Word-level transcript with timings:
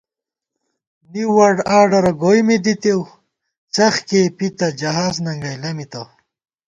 نِیؤ 1.11 1.29
ورلڈآرڈرَہ 1.35 2.13
گوئی 2.21 2.41
می 2.47 2.57
دِتېؤ 2.63 3.01
څخ 3.73 3.93
کېئ 4.07 4.27
پِتہ 4.37 4.67
جہاز 4.79 5.15
ننگَئ 5.25 5.55
لَمِتہ 5.61 6.01